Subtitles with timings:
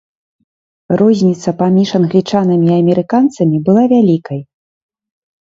[1.01, 4.41] Розніца паміж англічанамі і амерыканцамі была вялікай.